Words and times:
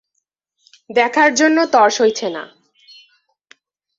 দেখার 0.89 1.29
জন্য 1.33 1.57
তর 1.65 1.89
সইছে 1.89 2.27
না। 2.29 2.43